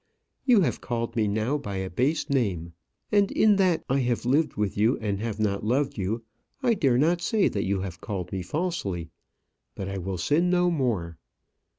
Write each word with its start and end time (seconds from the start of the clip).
You 0.45 0.61
have 0.61 0.81
called 0.81 1.15
me 1.15 1.27
now 1.27 1.59
by 1.59 1.75
a 1.75 1.87
base 1.91 2.27
name; 2.27 2.73
and 3.11 3.31
in 3.31 3.57
that 3.57 3.83
I 3.87 3.99
have 3.99 4.25
lived 4.25 4.55
with 4.55 4.75
you 4.75 4.97
and 4.97 5.19
have 5.19 5.39
not 5.39 5.63
loved 5.63 5.95
you, 5.95 6.23
I 6.63 6.73
dare 6.73 6.97
not 6.97 7.21
say 7.21 7.47
that 7.49 7.65
you 7.65 7.81
have 7.81 8.01
called 8.01 8.31
me 8.31 8.41
falsely. 8.41 9.11
But 9.75 9.87
I 9.89 9.99
will 9.99 10.17
sin 10.17 10.49
no 10.49 10.71
more." 10.71 11.19